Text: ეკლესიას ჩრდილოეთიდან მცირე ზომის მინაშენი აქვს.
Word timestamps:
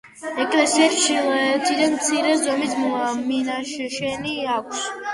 ეკლესიას 0.45 0.95
ჩრდილოეთიდან 1.01 1.95
მცირე 1.99 2.33
ზომის 2.47 2.75
მინაშენი 3.29 4.39
აქვს. 4.61 4.87